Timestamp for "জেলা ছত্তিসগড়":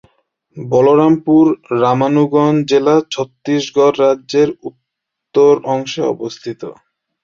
2.69-3.95